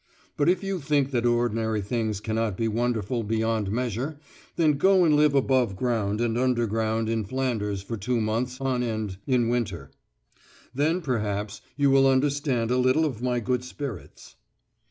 But 0.35 0.49
if 0.49 0.63
you 0.63 0.79
think 0.79 1.11
that 1.11 1.27
ordinary 1.27 1.79
things 1.79 2.19
cannot 2.21 2.57
be 2.57 2.67
wonderful 2.67 3.21
beyond 3.21 3.69
measure, 3.71 4.17
then 4.55 4.73
go 4.79 5.05
and 5.05 5.15
live 5.15 5.35
above 5.35 5.75
ground 5.75 6.19
and 6.21 6.39
underground 6.39 7.07
in 7.07 7.23
Flanders 7.23 7.83
for 7.83 7.97
two 7.97 8.19
months 8.19 8.59
on 8.59 8.81
end 8.81 9.17
in 9.27 9.47
winter; 9.47 9.91
then, 10.73 11.01
perhaps, 11.01 11.61
you 11.77 11.91
will 11.91 12.07
understand 12.07 12.71
a 12.71 12.77
little 12.77 13.05
of 13.05 13.21
my 13.21 13.39
good 13.39 13.63
spirits. 13.63 14.37